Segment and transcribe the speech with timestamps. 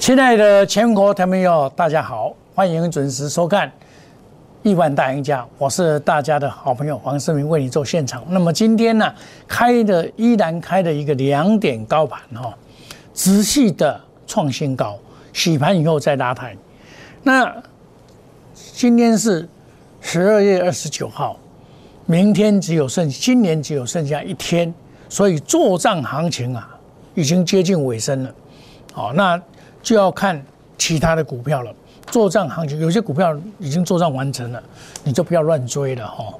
[0.00, 3.68] 亲爱的全国朋友，大家好，欢迎准时收看
[4.62, 8.24] 《亿万大赢家》，我是大家的好朋友黄世明，为你做现场。
[8.30, 9.14] 那么今天呢，
[9.46, 12.56] 开的依然开的一个两点高盘哈，
[13.12, 14.98] 仔细的创新高，
[15.34, 16.56] 洗盘以后再拉抬。
[17.22, 17.54] 那
[18.54, 19.46] 今天是
[20.00, 21.36] 十二月二十九号，
[22.06, 24.72] 明天只有剩，今年只有剩下一天，
[25.10, 26.74] 所以做账行情啊，
[27.14, 28.34] 已经接近尾声了。
[28.94, 29.38] 好，那。
[29.82, 30.42] 就要看
[30.78, 31.74] 其他的股票了，
[32.06, 34.62] 做账行情有些股票已经做账完成了，
[35.04, 36.32] 你就不要乱追了哈。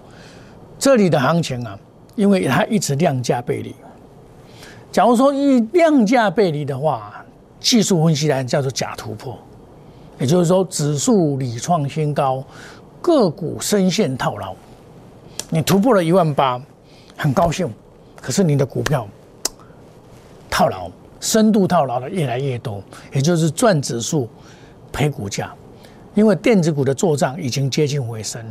[0.79, 1.79] 这里的行情啊，
[2.17, 3.75] 因为它一直量价背离。
[4.91, 7.25] 假如说一量价背离的话，
[7.61, 9.39] 技术分析来叫做假突破，
[10.19, 12.43] 也就是说指数屡创新高，
[13.01, 14.55] 个股深陷套牢。
[15.49, 16.61] 你突破了一万八，
[17.17, 17.73] 很高兴，
[18.21, 19.07] 可是你的股票
[20.49, 20.91] 套牢。
[21.21, 22.83] 深度套牢的越来越多，
[23.13, 24.29] 也就是赚指数
[24.91, 25.53] 赔股价，
[26.15, 28.43] 因为电子股的做账已经接近尾声，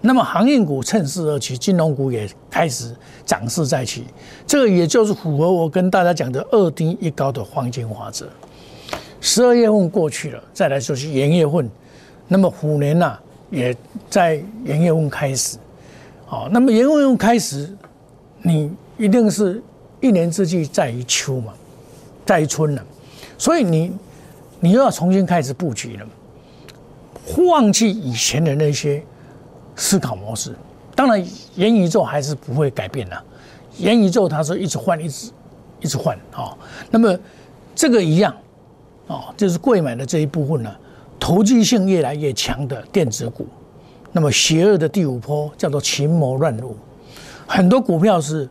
[0.00, 2.94] 那么航运股趁势而起，金融股也开始
[3.26, 4.04] 涨势再起，
[4.46, 8.28] 这个也就是符合我跟大家讲的二低一高的黄金法则。
[9.20, 11.68] 十二月份过去了，再来就是元月份，
[12.28, 13.18] 那么虎年呐
[13.50, 13.76] 也
[14.08, 15.58] 在元月份开始，
[16.26, 17.74] 好，那么元月份开始，
[18.42, 19.62] 你一定是
[20.00, 21.52] 一年之计在于秋嘛。
[22.24, 22.82] 在春了，
[23.36, 23.92] 所以你
[24.60, 26.06] 你又要重新开始布局了，
[27.46, 29.02] 忘记以前的那些
[29.76, 30.54] 思考模式。
[30.94, 31.24] 当然，
[31.56, 33.24] 元宇宙还是不会改变的，
[33.78, 35.30] 元宇宙它是一直换，一直
[35.80, 36.56] 一直换啊。
[36.90, 37.18] 那么
[37.74, 38.34] 这个一样
[39.08, 40.74] 啊，就是贵买的这一部分呢，
[41.18, 43.46] 投机性越来越强的电子股。
[44.12, 46.76] 那么邪恶的第五波叫做群魔乱舞，
[47.46, 48.48] 很多股票是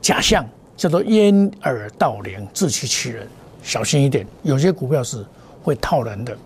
[0.00, 0.44] 假象。
[0.76, 3.26] 叫做掩耳盗铃，自欺欺人，
[3.62, 4.26] 小心一点。
[4.42, 5.24] 有些股票是
[5.62, 6.36] 会套人的，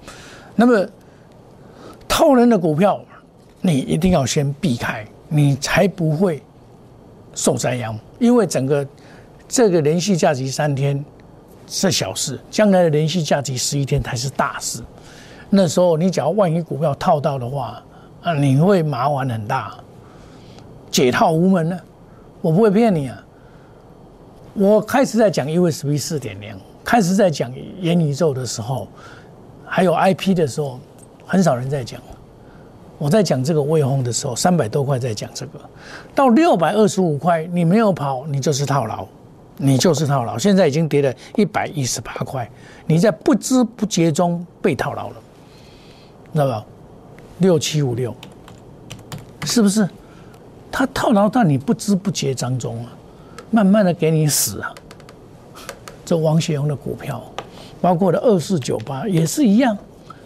[0.55, 0.87] 那么
[2.09, 3.01] 套人的股票，
[3.61, 6.43] 你一定要先避开，你才不会
[7.35, 7.99] 受灾殃。
[8.19, 8.87] 因为整个
[9.49, 11.03] 这个连续假期三天
[11.67, 14.83] 是小事，将来的连续假期十一天才是大事。
[15.49, 17.83] 那时候你只要万一股票套到的话，
[18.23, 19.75] 啊，你会麻烦很大，
[20.91, 21.79] 解套无门呢。
[22.43, 23.23] 我不会骗你啊。
[24.59, 28.89] 我开始在讲 USB 四点零，开始在讲元宇宙的时候，
[29.67, 30.81] 还有 IP 的时候，
[31.27, 32.01] 很少人在讲。
[32.97, 35.61] 我在讲这个微红的时候，三百多块在讲这个，
[36.15, 39.07] 到六百二十五块，你没有跑，你就是套牢，
[39.59, 40.39] 你就是套牢。
[40.39, 42.51] 现在已经跌了一百一十八块，
[42.87, 45.17] 你在不知不觉中被套牢了，
[46.33, 46.65] 知道吧？
[47.39, 48.17] 六七五六，
[49.45, 49.87] 是不是？
[50.73, 52.93] 他套牢到你不知不觉当中啊。
[53.51, 54.75] 慢慢的给你死啊！
[56.05, 57.23] 这王雪红的股票，
[57.81, 59.77] 包括的二四九八也是一样，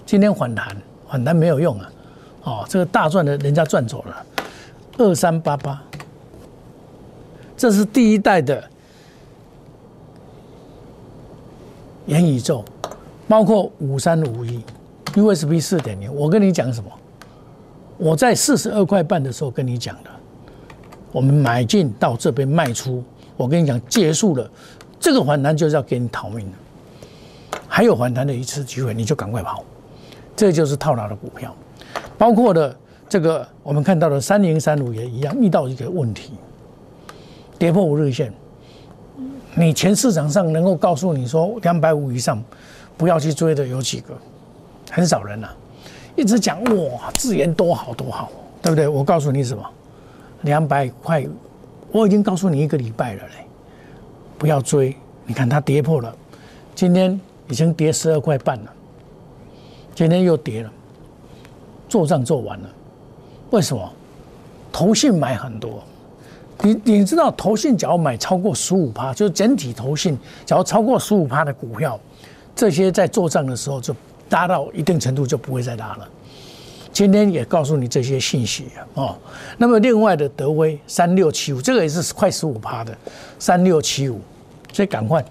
[0.05, 0.77] 今天反弹，
[1.09, 1.93] 反弹没有用啊！
[2.43, 4.27] 哦，这个大赚的人家赚走了，
[4.99, 5.83] 二三八八，
[7.57, 8.65] 这是第一代的
[12.07, 12.65] 元宇宙，
[13.29, 14.63] 包括五三五一
[15.15, 16.91] USB 四点零，我跟你讲什么？
[17.99, 20.11] 我在四十二块半的时候跟你讲的。
[21.13, 23.03] 我们买进到这边卖出，
[23.37, 24.49] 我跟你讲，结束了，
[24.99, 29.65] 这个反弹就是要给你逃命的，还有反弹的一次机会，你就赶快跑，
[30.37, 31.55] 这就是套牢的股票，
[32.17, 32.77] 包括的
[33.09, 36.33] 这个我们看到的三零三五也一样遇到一个问题，
[37.59, 38.33] 跌破五日线，
[39.55, 42.43] 你全市场上能够告诉你说两百五以上
[42.97, 44.15] 不要去追的有几个？
[44.93, 45.49] 很少人呐，
[46.17, 48.31] 一直讲哇，资源多好多好，
[48.63, 48.87] 对不对？
[48.87, 49.65] 我告诉你什么？
[50.43, 51.27] 两百块，
[51.91, 53.47] 我已经告诉你一个礼拜了嘞，
[54.39, 54.97] 不要追。
[55.27, 56.15] 你看它跌破了，
[56.75, 57.19] 今天
[57.49, 58.73] 已经跌十二块半了，
[59.95, 60.71] 今天又跌了，
[61.89, 62.69] 做账做完了。
[63.51, 63.93] 为什么？
[64.73, 65.83] 投信买很多，
[66.63, 70.17] 你你知道投信只要买超过十五趴，就是整体投信
[70.47, 71.99] 只要超过十五趴的股票，
[72.55, 73.93] 这些在做账的时候就
[74.29, 76.09] 达到一定程度就不会再拉了。
[76.93, 79.17] 今天也告诉你这些信息哦。
[79.59, 82.97] 那么另外的德威三六七五，这个也是快十五趴的
[83.39, 84.21] 三六七五，
[84.73, 85.25] 所以赶快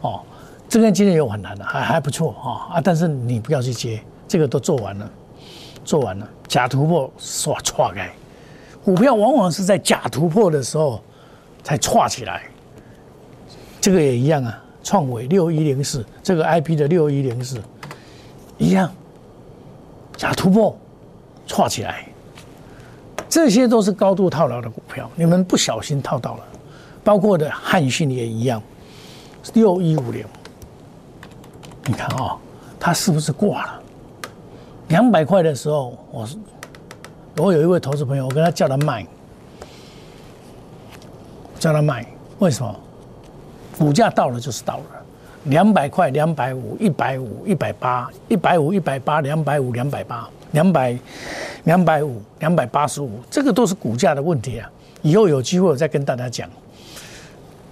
[0.00, 0.20] 哦。
[0.68, 2.80] 这边今天有反弹的，还还不错啊啊！
[2.80, 5.10] 但是你不要去接，这个都做完了，
[5.84, 8.08] 做完了假突破唰唰开，
[8.84, 11.02] 股票往往是在假突破的时候
[11.64, 12.44] 才唰起来。
[13.80, 17.60] 这个也一样啊，创伟六一零四，这个 I P 的六一零四
[18.56, 18.92] 一样
[20.16, 20.78] 假突破。
[21.50, 22.06] 串起来，
[23.28, 26.44] 这些都是高度套牢的股票，你们不小心套到了，
[27.02, 28.62] 包括的汉讯也一样，
[29.54, 30.24] 六一五零，
[31.86, 32.36] 你看啊，
[32.78, 33.82] 它是不是挂了？
[34.86, 36.36] 两百块的时候，我是
[37.36, 39.04] 我有一位投资朋友，我跟他叫他卖，
[41.58, 42.06] 叫他卖，
[42.38, 42.72] 为什么？
[43.76, 44.84] 股价到了就是到了，
[45.44, 50.98] 两百块、两百五、一百五、一百八、一百五、一百八、两百五、两百八、两百、
[51.64, 54.70] 两百五、两百八十五，这个都是股价的问题啊！
[55.02, 56.48] 以后有机会我再跟大家讲。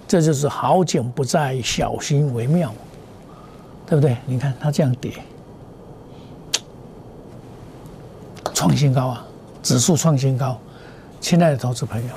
[0.07, 2.73] 这就是好景不在，小心为妙，
[3.85, 4.17] 对不对？
[4.25, 5.11] 你看它这样跌，
[8.55, 9.25] 创新高啊，
[9.61, 10.59] 指数创新高。
[11.21, 12.13] 亲爱的投资朋友，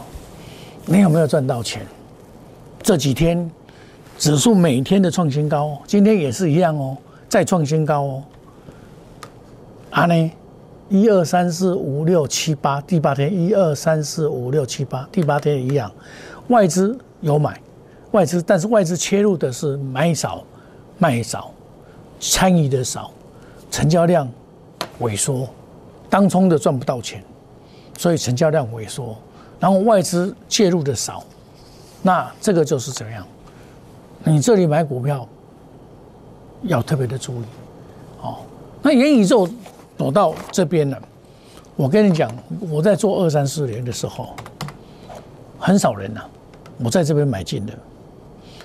[0.86, 1.86] 你有没有赚到钱？
[2.82, 3.50] 这几天
[4.16, 6.96] 指数每天的创新高，今天也是一样哦，
[7.28, 8.22] 再创新高哦。
[9.90, 10.32] 啊呢，
[10.88, 15.90] 一二三四五六七八，第八天一二三四五六七八，第八天一样，
[16.48, 17.60] 外资有买。
[18.10, 20.44] 外资，但是外资切入的是买少、
[20.98, 21.50] 卖少、
[22.20, 23.10] 参与的少，
[23.70, 24.28] 成交量
[25.00, 25.48] 萎缩，
[26.10, 27.24] 当冲的赚不到钱，
[27.96, 29.16] 所以成交量萎缩。
[29.58, 31.24] 然后外资介入的少，
[32.02, 33.26] 那这个就是怎样？
[34.24, 35.26] 你这里买股票
[36.64, 37.44] 要特别的注意
[38.20, 38.40] 哦。
[38.82, 39.48] 那元宇宙
[40.02, 41.00] 躲到这边了，
[41.76, 42.28] 我跟你讲，
[42.68, 44.34] 我在做二三四年的时候，
[45.60, 46.22] 很少人呐，
[46.78, 47.72] 我在这边买进的。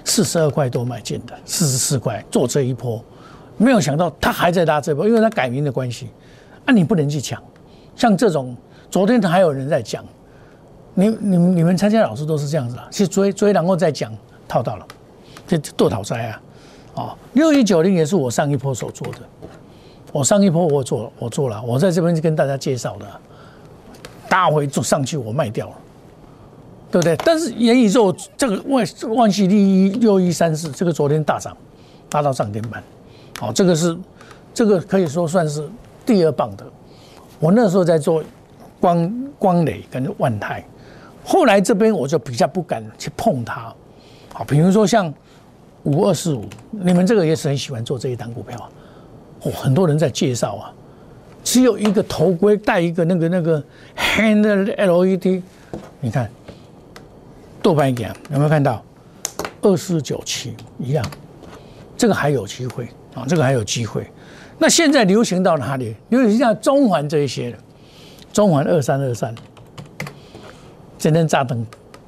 [0.04, 3.00] 四十二块多买进的，四十四块做这一波，
[3.56, 6.10] 没有想到他还在拉这波，因为他改名的关系，
[6.66, 7.40] 啊，你不能去抢。
[7.96, 8.58] 像这种，
[8.90, 10.04] 昨天还有人在讲，
[10.96, 14.12] 你、你们、你们参加老师都是这样子啊，去追追，然后再讲
[14.48, 14.88] 套到了，
[15.46, 16.42] 这多讨债啊！
[16.96, 19.20] 哦，六一九零也是我上一波所做的，
[20.12, 23.06] 我上一波我做我做了，我在这边就跟大家介绍的，
[24.30, 25.76] 大回做上去我卖掉了。
[26.90, 27.18] 对不对？
[27.18, 31.56] 但是元宇宙这个万万系第一六一三四，这个昨天大涨，
[32.08, 32.82] 达到涨停板，
[33.38, 33.96] 好，这个是
[34.54, 35.68] 这个可以说算是
[36.06, 36.66] 第二棒的。
[37.42, 38.24] 我那时候在做
[38.80, 40.66] 光光磊跟万泰，
[41.26, 43.74] 后来这边我就比较不敢去碰它。
[44.34, 45.14] 好，比如说像
[45.84, 48.58] 五二四五，你们这个也是很喜欢做这一档股票，
[49.42, 50.74] 哦，很多人在介绍啊，
[51.44, 53.64] 只有一个头盔戴一个那个那个
[53.96, 54.44] hand
[54.76, 55.42] LED，
[56.00, 56.30] 你看。
[57.60, 58.82] 豆瓣一点有没有看到？
[59.62, 61.04] 二四九七一样，
[61.98, 64.10] 这个还有机会啊，这个还有机会。
[64.58, 65.94] 那现在流行到哪里？
[66.08, 67.58] 流行到中环这一些了。
[68.32, 69.36] 中环二三二三，
[70.98, 71.66] 今天炸灯，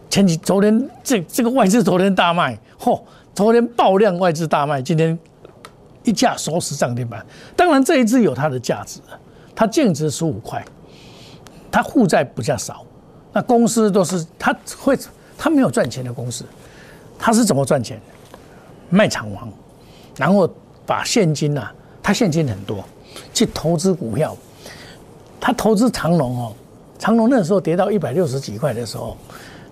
[0.10, 3.02] 前几昨天这这个外资昨天大卖，嚯，
[3.36, 5.18] 昨天爆量外资大卖，今天
[6.04, 7.26] 一架收十涨停板。
[7.56, 9.00] 当然这一支有它的价值，
[9.56, 10.64] 它净值十五块，
[11.72, 12.86] 它负债比较少，
[13.34, 14.98] 那公司都是它会。
[15.42, 16.44] 它没有赚钱的公司，
[17.18, 17.98] 他是怎么赚钱？
[18.90, 19.50] 卖厂房，
[20.18, 20.46] 然后
[20.86, 21.72] 把现金呐，
[22.04, 22.84] 他现金很多，
[23.34, 24.36] 去投资股票。
[25.40, 26.54] 他投资长隆哦，
[26.98, 29.16] 长隆那时候跌到一百六十几块的时候，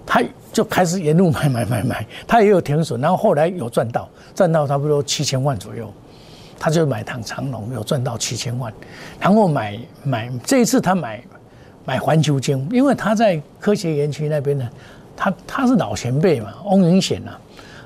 [0.05, 0.23] 他
[0.53, 5.93] 就开始沿路买买买买，他也有停损，然后后来有赚到，赚到差不多七千万左右，
[6.59, 8.73] 他就买趟长隆，有赚到七千万，
[9.19, 11.23] 然后买买这一次他买
[11.85, 14.69] 买环球金，因为他在科学园区那边呢。
[15.19, 17.31] 他他是老前辈嘛，翁云显呐，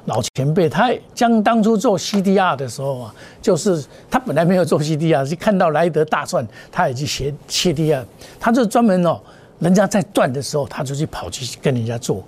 [0.03, 0.67] 老前辈。
[0.67, 8.03] 他将当初做 CDR 的时候啊，就是他本来没有做 CDR，是看到莱德大赚，他也去学 CDR。
[8.37, 9.17] 他就专门哦，
[9.59, 12.21] 人家在赚的时候，他就去跑去跟人家做。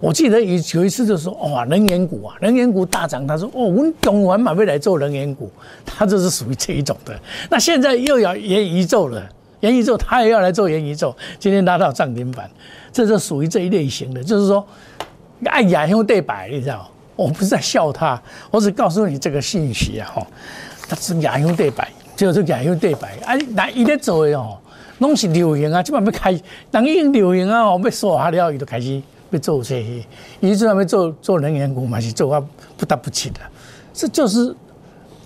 [0.00, 5.50] 我记得有有一次就说，哇，能源股啊，能源股大涨，他说，哦，我们懂完马未来做能源股，
[5.84, 7.18] 他就是属于这一种的。
[7.50, 9.28] 那现在又要元宇宙了，
[9.60, 12.48] 元宇宙他也要来做元宇宙，今天拉到涨停板。
[12.90, 14.66] 这就属于这一类型的，就是说，
[15.44, 20.26] 爱亚兄对白，你知道我不是在笑他，我只告诉你这个信息啊，哈，
[20.88, 21.86] 他是亚兄对白，
[22.16, 24.56] 就是亚兄对白，哎，那一在做的哦，
[25.00, 26.32] 拢是流行啊，基本上要开，
[26.70, 29.00] 人已经流行啊，哦，要说下了，伊就开始
[29.30, 30.04] 要做这些，
[30.40, 32.42] 伊就要做做能源股嘛，是做啊
[32.76, 33.40] 不得不起的，
[33.92, 34.54] 这就是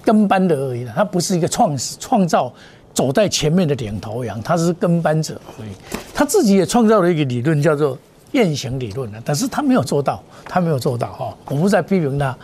[0.05, 2.53] 跟班的而已了，他不是一个创始创造。
[2.95, 5.71] 走在前面的领头羊，他是跟班者而已。
[6.13, 7.97] 他自己也创造了一个理论，叫做
[8.33, 11.35] 雁行理论的，但是他没有做到，他没有做到哈。
[11.47, 12.37] 我不在批评他，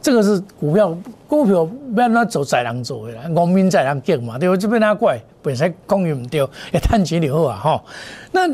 [0.00, 0.96] 这个是股票，
[1.26, 4.56] 股票不要他走宰狼走的，农民宰狼见嘛，对不？
[4.56, 7.84] 就被他怪，本身供应不掉，也叹钱了啊哈。
[8.30, 8.48] 那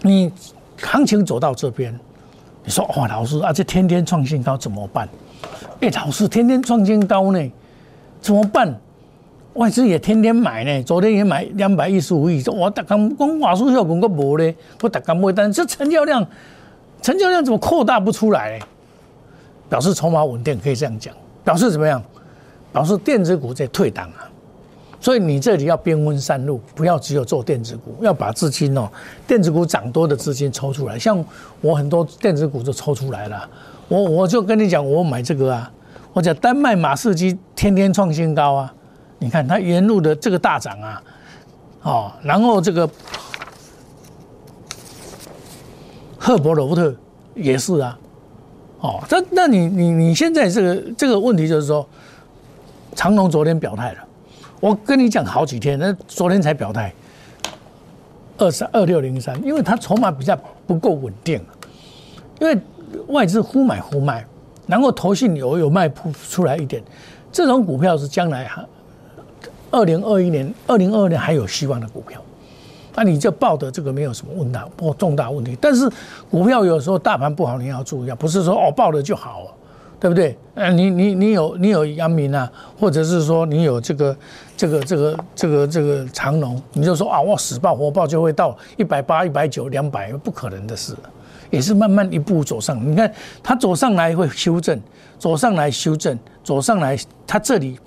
[0.00, 0.32] 你
[0.80, 1.98] 行情走到这边，
[2.64, 5.08] 你说哇，老师啊，这天天创新高怎么办？
[5.80, 7.50] 哎，老师天天创新高呢，
[8.20, 8.74] 怎么办？
[9.54, 12.42] 外资也天天买呢，昨天也买两百一十五亿。
[12.46, 16.26] 我大刚光华数效果个无呢，我大刚买单，这成交量，
[17.00, 18.60] 成交量怎么扩大不出来？
[19.68, 21.14] 表示筹码稳定，可以这样讲。
[21.42, 22.02] 表示怎么样？
[22.72, 24.28] 表示电子股在退档啊。
[25.06, 28.90] 所以你这里要兵分三路，不要只有做电子股，要把资金哦，
[29.24, 30.98] 电子股涨多的资金抽出来。
[30.98, 31.24] 像
[31.60, 33.48] 我很多电子股都抽出来了，
[33.86, 35.70] 我我就跟你讲，我买这个啊，
[36.12, 38.74] 我讲丹麦马士基天天创新高啊，
[39.20, 41.02] 你看它沿路的这个大涨啊，
[41.82, 42.90] 哦，然后这个
[46.18, 46.92] 赫伯罗特
[47.36, 47.96] 也是啊，
[48.80, 51.88] 哦，这那你你你现在这个这个问题就是说，
[52.96, 53.98] 长隆昨天表态了。
[54.60, 56.92] 我跟你讲好几天，那昨天才表态，
[58.38, 60.36] 二三二六零三，因为它筹码比较
[60.66, 61.40] 不够稳定，
[62.40, 62.58] 因为
[63.08, 64.24] 外资忽买忽卖，
[64.66, 66.82] 然后投信有有卖出出来一点，
[67.30, 68.64] 这种股票是将来哈，
[69.70, 72.18] 二零二一年、二零二二年还有希望的股票，
[72.94, 75.86] 那你就报的这个没有什么问大或重大问题，但是
[76.30, 79.52] 股票有时候大盘不好，你要注意啊，不是说哦报了就好。
[79.98, 80.36] 对不对？
[80.54, 84.14] 呃，你你你有你有阳明啊，或者是说你有这个
[84.56, 90.94] 这个这个这个这个长龙，你就说啊，我死报活报就会到一百八、一百九、两百，不可能的事，
[91.50, 92.78] 也是慢慢一步走上。
[92.90, 94.80] 你看它走上来会修正，
[95.18, 97.78] 走上来修正，走上来，它这里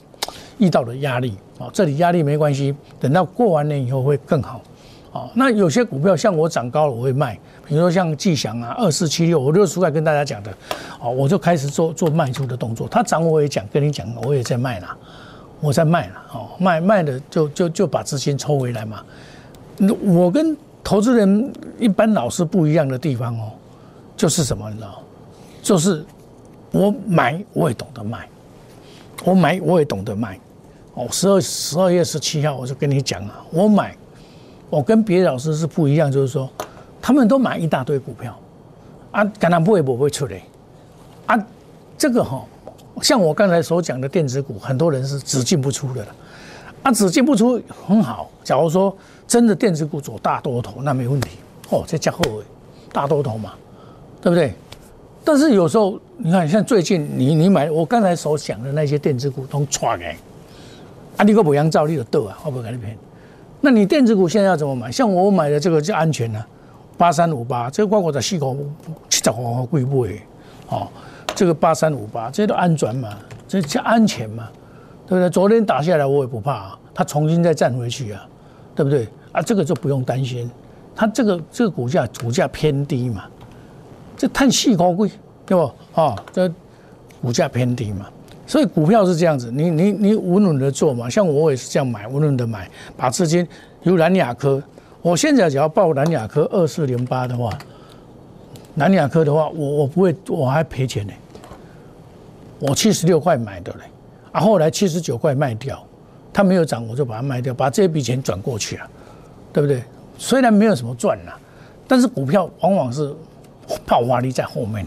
[0.59, 4.61] 遇到了压力啊，这里压力没关系，等到过完年以后会更好。
[5.11, 7.33] 哦，那有些股票像我涨高了，我会卖。
[7.65, 10.51] 比如说像季祥啊，二四七六，我六出来跟大家讲的，
[11.01, 12.87] 哦，我就开始做做卖出的动作。
[12.87, 14.97] 它涨我也讲，跟你讲，我也在卖了，
[15.59, 19.03] 我在卖了，哦，卖卖的就就就把资金抽回来嘛。
[20.01, 23.51] 我跟投资人一般老师不一样的地方哦，
[24.15, 25.01] 就是什么你知道？
[25.61, 26.05] 就是
[26.71, 28.27] 我买我也懂得卖，
[29.23, 30.39] 我买我也懂得卖。
[30.93, 33.95] 哦，十二十二月十七号我就跟你讲了，我买，
[34.69, 36.49] 我跟别的老师是不一样，就是说。
[37.01, 38.37] 他们都买一大堆股票，
[39.11, 40.41] 啊，敢拿不会不会出来，
[41.27, 41.47] 啊，
[41.97, 42.45] 这个哈，
[43.01, 46.15] 像我刚才所讲的电子股，很多人是只进不出的了，
[46.83, 48.29] 啊，只进不出很好。
[48.43, 48.95] 假如说
[49.27, 51.31] 真的电子股走大多头，那没问题，
[51.69, 52.21] 哦，这加后
[52.91, 53.53] 大多头嘛，
[54.21, 54.53] 对不对？
[55.23, 60.05] 但是有时候你看，像最近你你买我刚才所讲的那些电子股都错的，
[61.17, 62.97] 啊，你个不样照例的斗啊，会不会给你骗？
[63.61, 64.91] 那你电子股现在要怎么买？
[64.91, 66.43] 像我买的这个叫安全呢？
[66.97, 68.57] 八三五八，这个我在四口
[69.09, 70.21] 七十五块贵不贵？
[70.69, 70.87] 哦，
[71.39, 73.17] 这个八三五八，这都安全嘛，
[73.47, 74.49] 这叫安全嘛，
[75.07, 75.29] 对不对？
[75.29, 78.27] 昨天打下来我也不怕，啊它重新再站回去啊，
[78.75, 79.07] 对不对？
[79.31, 80.51] 啊，这个就不用担心，
[80.93, 83.23] 它这个这个股价股价偏低嘛，
[84.17, 85.09] 这碳细高贵
[85.45, 85.71] 对不？
[86.01, 86.51] 啊，这
[87.21, 88.07] 股价偏低嘛，
[88.45, 93.47] 所以股票是这样子，你你你稳稳的做嘛，像我也是这样买，稳稳的买，把资金
[93.83, 94.61] 由蓝雅科。
[95.01, 97.49] 我现在只要报蓝亚科二四零八的话，
[98.73, 101.13] 南亚科的话，我我不会，我还赔钱呢。
[102.59, 103.79] 我七十六块买的嘞，
[104.31, 105.81] 啊，后来七十九块卖掉，
[106.31, 108.89] 它没有涨，我就把它卖掉，把这笔钱转过去啊，
[109.51, 109.83] 对不对？
[110.17, 111.31] 虽然没有什么赚呐，
[111.87, 113.15] 但是股票往往是
[113.85, 114.85] 爆发力在后面，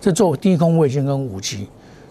[0.00, 1.68] 这做低空卫星跟五 G，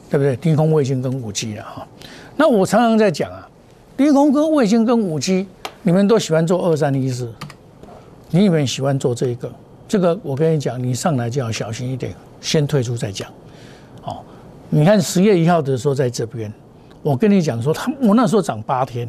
[0.09, 0.35] 对不对？
[0.35, 1.87] 低空卫星跟五 G 啊哈，
[2.35, 3.47] 那我常常在讲啊，
[3.95, 5.47] 低空跟卫星跟五 G。
[5.85, 7.29] 你们都喜欢做二三一四，
[8.29, 9.51] 你们喜欢做这一个，
[9.85, 13.29] 这个我跟你讲，你上来就要小心一点，先退出再讲。
[14.75, 16.51] 你看十月一号的时候在这边，
[17.03, 19.07] 我跟你讲说，他我那时候涨八天，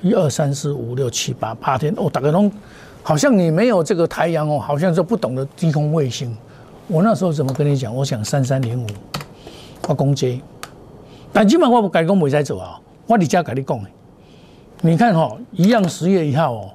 [0.00, 2.50] 一二三四五六七八八天哦，打个通，
[3.00, 6.36] 好像你没有这个太阳哦，好像就不懂得低空卫星。
[6.88, 7.94] 我那时候怎么跟你讲？
[7.94, 8.86] 我想三三零五，
[9.86, 10.42] 我攻击，
[11.32, 13.80] 但基本我不改讲未使做啊，我伫家跟你讲。
[14.80, 16.70] 你看哈，一样十月一号哦，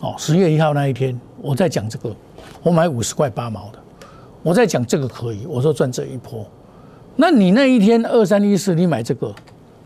[0.00, 2.16] 哦，十月一号那一天，我在讲这个，
[2.62, 3.78] 我买五十块八毛的，
[4.44, 6.46] 我在讲这个可以，我说赚这一波。
[7.16, 9.34] 那你那一天二三一四，你买这个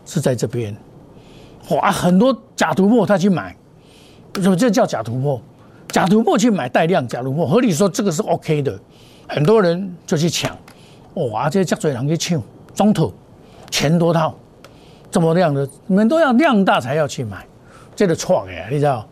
[0.04, 0.76] 是在这边，
[1.70, 3.56] 哇，很多假突破他去买，
[4.42, 5.40] 什么这叫假突破？
[5.88, 8.76] 假突破去买带量假突破，合理说这个是 OK 的，
[9.28, 10.54] 很多人就去抢，
[11.14, 12.42] 哇，这些多人去抢，
[12.74, 13.14] 中途
[13.70, 14.34] 钱多套。
[15.10, 17.46] 这么量的，你们都要量大才要去买，
[17.96, 19.06] 这个错的，你知道？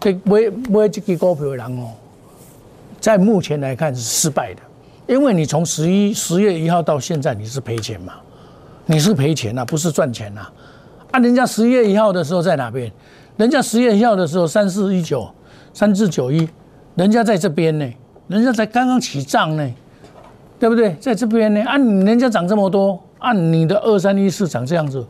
[0.00, 0.40] 这买
[0.70, 1.90] 买这个股票的人哦，
[3.00, 4.62] 在目前来看是失败的，
[5.12, 8.14] 因为你从十一十月一号到现在你是赔钱嘛，
[8.86, 10.48] 你是赔钱呐，不是赚钱呐。
[11.10, 12.90] 啊，人家十月一号的时候在哪边？
[13.36, 15.28] 人家十月一号的时候三四一九
[15.74, 16.48] 三四九一，
[16.94, 17.86] 人家在这边呢，
[18.26, 19.70] 人家才刚刚起账呢，
[20.58, 20.94] 对不对？
[20.94, 25.06] 在这边呢，按人家涨这么多，按你的二三一四涨这样子。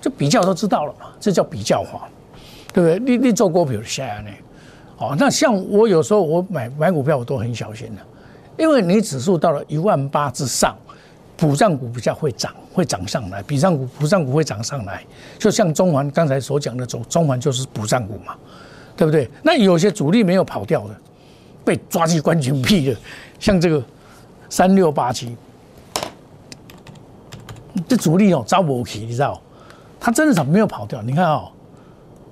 [0.00, 2.08] 就比较都知道了嘛，这叫比较化，
[2.72, 3.16] 对不对？
[3.16, 4.30] 你你做股票下来呢？
[4.98, 8.02] 哦，那像我有时候我买买股票我都很小心的，
[8.58, 10.76] 因为你指数到了一万八之上，
[11.36, 15.04] 补涨股比较会涨，会涨上来，比涨股补涨股会涨上来，
[15.38, 18.34] 就像中环刚才所讲的，中中环就是补涨股嘛，
[18.96, 19.30] 对不对？
[19.42, 20.94] 那有些主力没有跑掉的，
[21.64, 22.96] 被抓去关禁闭的，
[23.38, 23.82] 像这个
[24.48, 25.36] 三六八七，
[27.86, 29.40] 这主力哦招不起，你知道？
[29.98, 31.02] 他真的是没有跑掉。
[31.02, 31.48] 你看哦，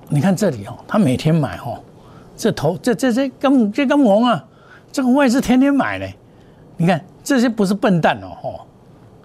[0.09, 1.81] 你看这里哦，他每天买哦，
[2.37, 4.45] 这头这这这根这根红啊，
[4.95, 6.07] 这个外资天天买呢。
[6.77, 8.61] 你看这些不是笨蛋哦，哦。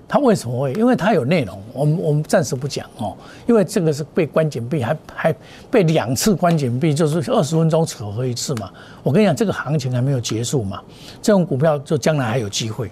[0.07, 0.73] 他为什么会？
[0.73, 3.15] 因为他有内容，我们我们暂时不讲哦。
[3.45, 5.35] 因为这个是被关紧闭，还还
[5.69, 8.71] 被两次关紧闭，就是二十分钟扯合一次嘛。
[9.03, 10.81] 我跟你讲，这个行情还没有结束嘛。
[11.21, 12.89] 这种股票就将来还有机会，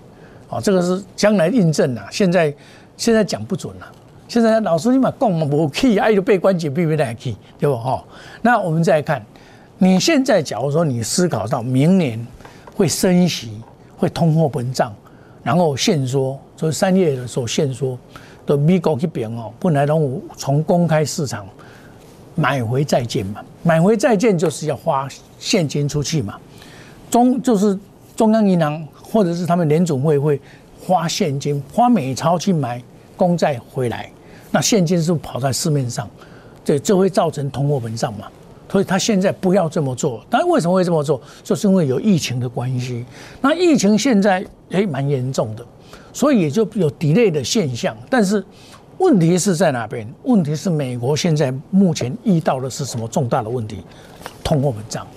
[0.49, 2.07] 哦，这个是将来印证了。
[2.11, 2.53] 现在
[2.95, 3.91] 现在讲不准了。
[4.27, 8.03] 现在老师你嘛讲嘛无去，哎就被关紧闭被来去，对不哈？
[8.43, 9.25] 那我们再看，
[9.79, 12.23] 你现在假如说你思考到明年
[12.77, 13.59] 会升息，
[13.97, 14.95] 会通货膨胀。
[15.43, 17.97] 然后限缩，所以三月的时候限缩
[18.45, 21.47] 的美国这边哦，本来从从公开市场
[22.35, 25.07] 买回债券嘛，买回债券就是要花
[25.39, 26.37] 现金出去嘛，
[27.09, 27.79] 中就是
[28.13, 30.41] 中央银行或者是他们联总会会
[30.85, 32.83] 花现金花美钞去买
[33.15, 34.11] 公债回来，
[34.51, 36.09] 那现金是跑在市面上，
[36.65, 38.27] 这这会造成通货膨胀嘛。
[38.69, 41.21] 所以他现在不要这么做，但为什么会这么做？
[41.41, 43.05] 就是因为有疫情的关系。
[43.39, 45.65] 那疫情现在诶蛮严重的，
[46.11, 47.95] 所以也就有 delay 的现象。
[48.09, 48.43] 但是
[48.97, 50.05] 问题是在哪边？
[50.23, 53.77] 问题是美国现在目前遇到的是什么重大的问题？
[54.43, 55.07] 通货膨胀，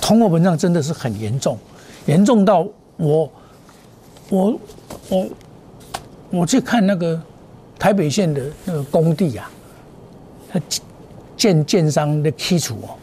[0.00, 1.56] 通货膨胀真的是很严重，
[2.04, 2.66] 严重到
[2.98, 3.30] 我
[4.28, 4.60] 我
[5.08, 5.26] 我
[6.30, 7.18] 我去看那个
[7.78, 9.50] 台北县的那个工地啊，
[10.52, 10.60] 他。
[11.36, 12.96] 建建商的起厝哦，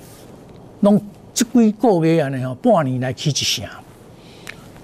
[0.80, 1.02] 弄
[1.34, 3.70] 这几个月安尼哦，半年来起一下，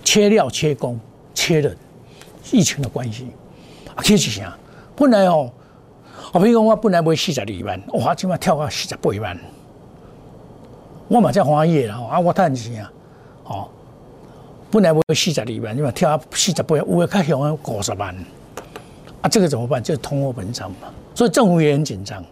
[0.03, 0.99] 切料切工
[1.33, 1.75] 切的，
[2.51, 3.27] 疫情的关系，
[3.95, 4.57] 啊起一下，
[4.95, 5.51] 本来哦，
[6.33, 9.39] 我比如讲我本来买四十二万，哇，今嘛跳到四十八万，
[11.07, 12.91] 我嘛才欢喜啦，啊，我赚钱啊，
[13.45, 13.69] 哦，
[14.69, 18.15] 本来买四十二万，你嘛跳到四十八万，有的较凶啊，五十万，
[19.21, 19.81] 啊，这个怎么办？
[19.81, 22.23] 就是通货膨胀嘛，所以政府也很紧张。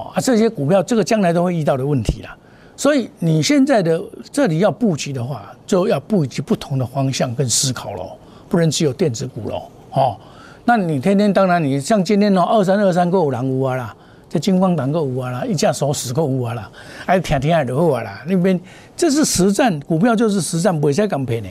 [0.00, 2.36] 啊，这些股票这个将来都会遇到的问题啦，
[2.76, 8.12] 所以你现在的这里要布局的话，就要布局不同的方向跟思考喽，
[8.48, 10.16] 不能只有电子股喽，哦，
[10.64, 13.96] 那你天天当然你像今天哦，二三二三个五郎五啊啦，
[14.28, 16.70] 这金光党个五啊啦，一架手十个五啊啦，
[17.06, 18.58] 还天天还都好啊啦，那边
[18.96, 21.48] 这是实战股票就是实战，不会再讲骗的。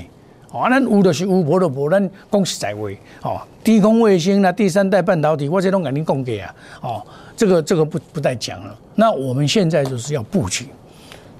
[0.51, 2.81] 哦，咱有就是有，无就无，咱讲实在话，
[3.21, 7.03] 哦，低空卫星啦，第三代半导体，我这拢跟你讲过啊，哦，
[7.35, 8.73] 这个这个不不再讲了。
[8.95, 10.67] 那我们现在就是要布局，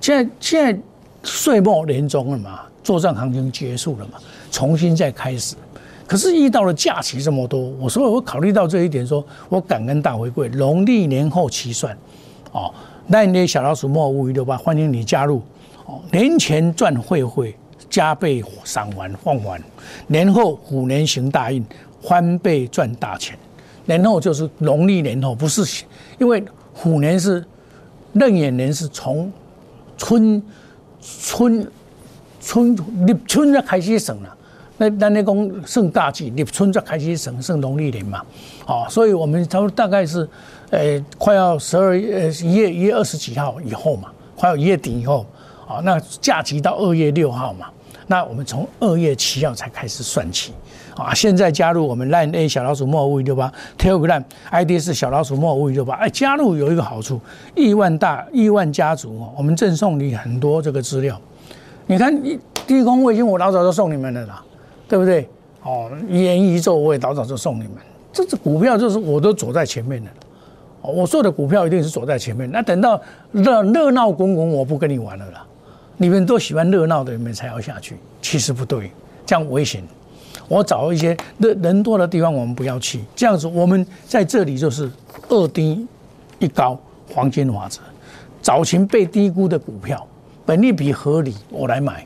[0.02, 0.78] 现在现在
[1.24, 4.20] 岁末年终了嘛，作战行情结束了嘛，
[4.52, 5.56] 重新再开始。
[6.06, 11.98] 可是遇到了假期这么多，我说我考虑到这一点，说我感恩大回馈，农历年后起算，
[12.52, 12.74] 哦，
[13.08, 15.42] 那你小老鼠莫无语六八，欢迎你加入，
[15.86, 17.56] 哦，年前赚会会。
[17.90, 19.62] 加倍赏还放还，
[20.08, 21.64] 年后虎年行大运，
[22.02, 23.38] 翻倍赚大钱。
[23.86, 25.86] 年后就是农历年后，不是
[26.20, 27.44] 因为虎年是
[28.14, 29.32] 壬寅年，是从
[29.98, 30.44] 春
[31.02, 31.72] 春
[32.42, 34.36] 春立春就开始省了。
[34.78, 38.22] 那那那讲盛大季，立春就开始省，剩农历年嘛。
[38.66, 40.28] 哦，所以我们差不多大概是，
[40.70, 45.26] 呃，快要十二月一月一月二十几号以后嘛，快要一月底以后，
[45.66, 47.68] 啊，那假期到二月六号嘛。
[48.08, 50.54] 那我们从二月七号才开始算起，
[50.96, 57.20] 啊，现在加入我们 Line A 小老鼠莫五五六八，Telegram ID 是小老鼠莫五五六八，哎，加入有一个好处，
[57.54, 61.20] 亿万大亿万家族哦，我们赠送你很多这个资料。
[61.86, 62.14] 你看，
[62.66, 64.44] 低空卫星我老早就送你们了啦，
[64.88, 65.28] 对不对？
[65.64, 67.74] 哦，元宇宙我也老早就送你们，
[68.14, 70.10] 这只股票就是我都走在前面的，
[70.82, 72.50] 我做的股票一定是走在前面。
[72.50, 73.02] 那等到
[73.34, 75.46] 热热闹滚滚，我不跟你玩了啦。
[75.98, 77.98] 你们都喜欢热闹的，你们才要下去。
[78.22, 78.92] 其实不对，
[79.26, 79.84] 这样危险。
[80.48, 83.02] 我找一些人人多的地方，我们不要去。
[83.16, 84.90] 这样子，我们在这里就是
[85.28, 85.86] 二低
[86.40, 86.80] 一高
[87.14, 87.82] 黄金法则。
[88.42, 90.06] 早前被低估的股票，
[90.46, 92.06] 本利比合理，我来买。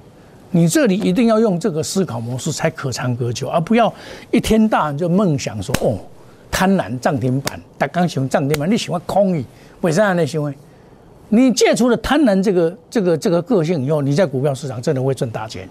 [0.49, 3.93] 你这里一定要用这个思考模式，才可长可久，而不要
[4.31, 5.97] 一天到晚就梦想说哦，
[6.49, 9.45] 贪婪涨停板，大刚喜欢涨停板，你喜欢空语，
[9.81, 10.25] 为啥呢？
[10.25, 10.53] 因为
[11.33, 15.67] 你戒除了贪婪这个这个这个个性以后，你在股票市场真的会赚大钱。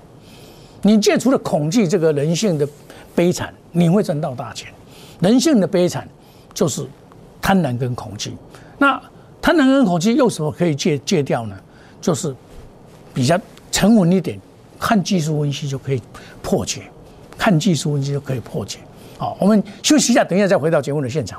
[0.80, 2.66] 你戒除了恐惧这个人性的
[3.14, 4.72] 悲惨，你会赚到大钱。
[5.20, 6.08] 人性的悲惨
[6.54, 6.86] 就是
[7.42, 8.32] 贪婪跟恐惧。
[8.78, 8.98] 那
[9.42, 11.54] 贪婪跟恐惧又什么可以戒戒掉呢？
[12.00, 12.34] 就是
[13.12, 13.38] 比较
[13.70, 14.40] 沉稳一点，
[14.78, 16.00] 看技术分析就可以
[16.40, 16.84] 破解，
[17.36, 18.78] 看技术分析就可以破解。
[19.18, 21.38] 好，我们休息一下，等一下再回到节目的现场。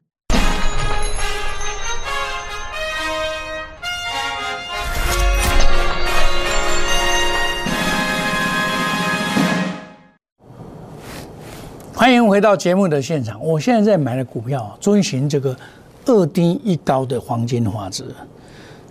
[12.01, 13.39] 欢迎回到节目的现场。
[13.45, 15.55] 我现在在买的股票，遵循这个
[16.07, 18.05] 二低一高的黄金法则，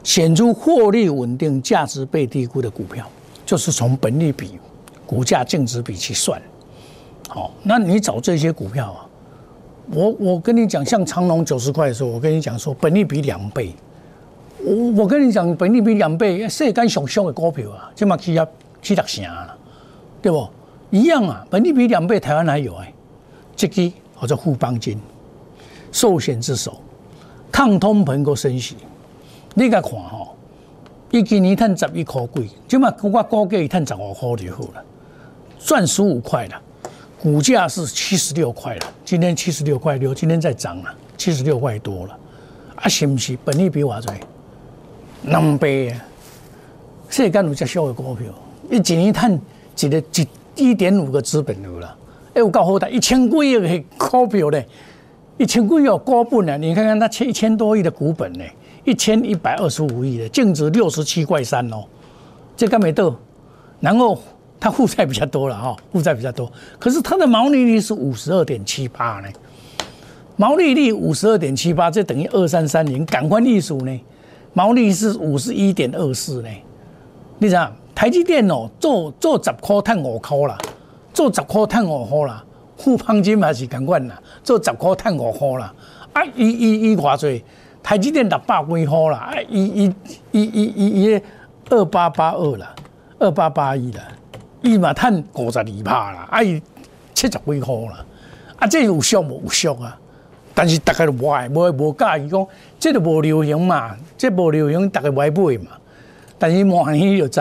[0.05, 3.05] 显出获利稳定、价值被低估的股票，
[3.45, 4.61] 就是从本利比、
[5.05, 6.41] 股价净值比去算。
[7.29, 9.03] 好，那你找这些股票啊，
[9.91, 13.75] 我我跟你讲，像长隆九十块的时候，我跟你讲说本利比两倍。
[14.65, 18.47] 我我跟你讲，本利比两倍，世间上上的股票啊，起码起要
[18.81, 19.59] 七六成啊，
[20.23, 20.49] 对不？
[20.93, 22.95] 一样啊，本利比两倍，台湾还有哎。
[23.61, 24.99] 这支或者富邦金，
[25.93, 26.81] 寿险之首，
[27.53, 28.75] 抗通膨个升息，
[29.53, 30.35] 你甲看吼，
[31.11, 34.83] 伊今年赚十一块几，即嘛我估计伊赚十五块就好了，
[35.59, 36.59] 赚十五块了，
[37.21, 42.19] 股价是七十六块了，今天七十六块六，今天在涨了，七十六块多了，
[42.77, 43.37] 啊是不是？
[43.45, 44.15] 本利比偌侪？
[45.25, 46.03] 两倍啊！
[47.11, 48.27] 世间有只小的股票，
[48.71, 49.39] 一年赚
[49.81, 51.97] 一个一一点五个资本有了。
[52.33, 54.65] 哎，有够好大，一千几亿的股票嘞，
[55.37, 56.57] 一千几亿股本呢？
[56.59, 58.45] 你看看它千一千多亿的股本呢，
[58.85, 61.85] 一千一百二十五亿的净值六十七块三哦，
[62.57, 63.13] 这干没得？
[63.81, 64.17] 然后
[64.61, 69.29] 它负债比较多了哈，负债比较多，可是它的毛利率是五十二点七八呢，
[70.37, 74.01] 毛利率五十二点七八，这等于二三三零，感官艺术呢，
[74.53, 76.49] 毛利是五十一点二四呢，
[77.39, 80.57] 你想台积电哦，做做十块赚五块啦。
[81.13, 82.45] 做十块赚五块啦，
[82.77, 85.75] 富邦金嘛是共款啦，做十块赚五块啦。
[86.13, 87.45] 啊，伊伊伊偌济，
[87.83, 89.95] 台积电六百几块啦，啊，伊伊
[90.33, 91.23] 伊伊伊伊
[91.69, 92.75] 二八八二啦，
[93.19, 94.03] 二八八一啦，
[94.63, 96.61] 伊嘛赚五十二趴啦，啊，伊
[97.15, 98.05] 七十几块啦，
[98.57, 99.97] 啊，这有俗无有俗啊？
[100.55, 102.47] 但是大家都无爱，无无介意讲，
[102.79, 105.71] 这都无流行嘛，这无流行，大家买买嘛。
[106.39, 107.41] 但是明年就知。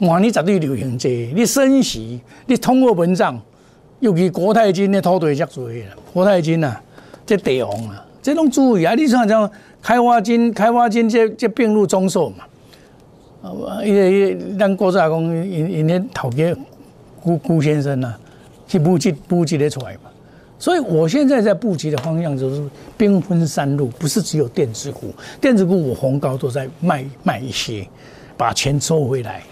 [0.00, 0.18] 哇！
[0.18, 3.40] 你绝对流行这，你升息，你通货膨胀，
[4.00, 5.86] 尤其国泰金的土地较多啦。
[6.12, 6.82] 国泰金啊，
[7.24, 8.94] 这地王啊，这种注意啊！
[8.94, 9.48] 你像像
[9.80, 12.44] 开发金、开发金这这并入中寿嘛，
[13.42, 16.54] 啊，因为咱国家讲，因因咧头家
[17.22, 18.14] 辜辜先生呐，
[18.66, 20.10] 去布局布局得出来嘛。
[20.58, 22.62] 所以我现在在布局的方向就是
[22.96, 27.86] 兵分三路，不是只有电子股，电子股我红高都在卖卖一些，
[28.36, 29.42] 把钱收回来。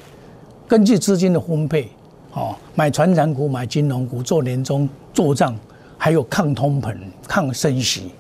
[0.73, 1.87] 根据资金的分配，
[2.33, 5.55] 哦，买传产股、买金融股做年终做账，
[5.99, 6.97] 还有抗通膨、
[7.29, 8.11] 抗升息。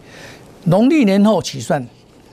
[0.64, 1.82] 农历年后起算，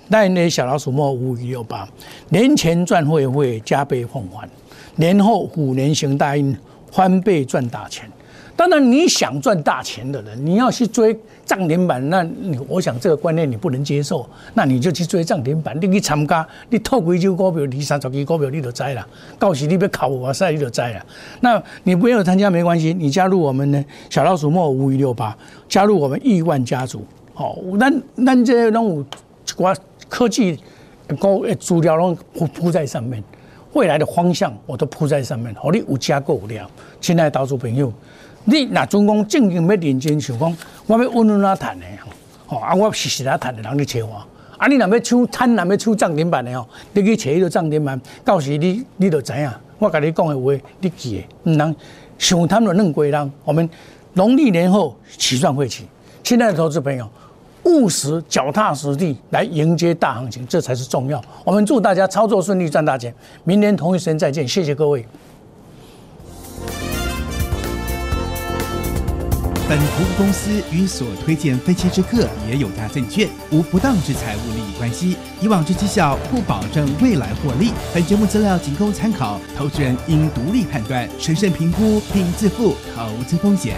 [0.10, 1.88] 那年小老鼠末五一六八，
[2.27, 4.45] 年前赚会会加倍奉还，
[4.97, 6.53] 年后虎年行大运，
[6.91, 8.12] 翻倍赚大钱。
[8.60, 19.08] 当然，你想赚大钱的人，你要去追涨停板，那你我想这个观念你不能接受，那你就去追涨停板，你去参加，你透几只股票，你三十只股票，你就知了。
[19.39, 21.06] 到时你要考我赛，你就知了。
[21.39, 25.34] 那你不要参加没关系，你加入我们呢，小老鼠莫五一六八，
[25.69, 27.02] 加入我们亿万家族。
[27.34, 29.74] 好，咱咱这拢有一寡
[30.10, 30.60] 科技
[31.17, 33.24] 高资料拢铺铺在上面，
[33.72, 36.69] 未来的方向我都铺在上面，好，你有加够量，
[37.00, 37.93] 亲爱的岛主朋友。
[38.49, 40.57] 你那总讲正经要认真想讲，
[40.88, 41.85] 我要稳稳啊谈的
[42.47, 44.15] 吼，啊我实实啊谈的人你找我，
[44.57, 51.75] 啊你若要抢贪，若要抢涨停板的吼，你去找迄个涨停板，到时你你就知影，我甲你讲的话，你记的，唔能
[52.17, 53.31] 想贪就认归人。
[53.43, 53.69] 我们
[54.13, 55.85] 农历年后起算会起，
[56.23, 57.07] 亲爱的投资朋友，
[57.65, 61.23] 务实脚踏实地来迎接大行情，这才是重要。
[61.43, 63.13] 我们祝大家操作顺利，赚大钱。
[63.43, 65.05] 明年同一时间再见，谢谢各位。
[69.69, 77.71] 本服务公司与所推荐分期之客也有价证券无不当之财务利益关系，以往之绩效不保证未来获利。
[77.93, 83.77] 本节目资料仅供参考，投资人应独立判断、审慎评估并自负投资风险。